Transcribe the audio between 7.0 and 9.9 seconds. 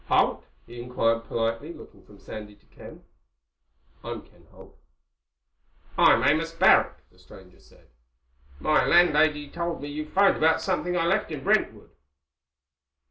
the stranger said. "My landlady told me